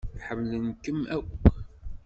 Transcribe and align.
Ḥemmlen-kem 0.25 0.99
akk 1.15 1.45